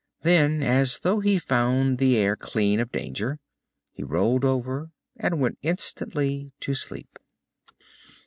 [0.23, 3.37] Then, as though he found the air clean of danger,
[3.93, 7.19] he rolled over and went instantly to sleep.